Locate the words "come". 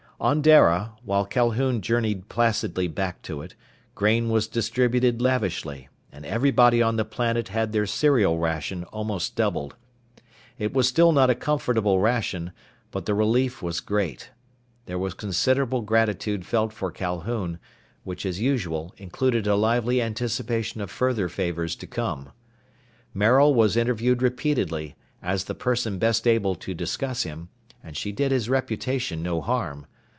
21.87-22.29